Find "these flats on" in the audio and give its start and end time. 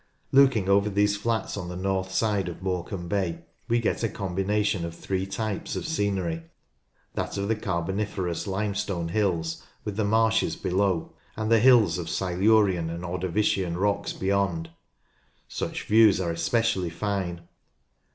0.89-1.69